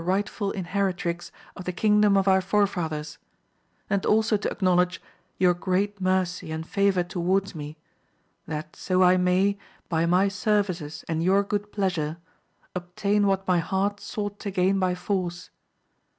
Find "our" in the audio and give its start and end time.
2.27-2.41